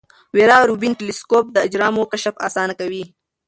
ویرا 0.35 0.57
روبین 0.69 0.93
ټیلسکوپ 0.99 1.45
د 1.51 1.57
اجرامو 1.67 2.03
کشف 2.11 2.35
اسانه 2.47 2.73
کوي. 2.79 3.03